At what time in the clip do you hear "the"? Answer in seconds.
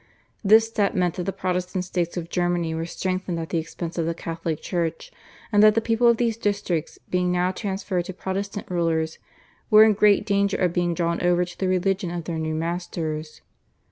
1.25-1.31, 3.49-3.59, 4.07-4.15, 5.75-5.79, 11.55-11.67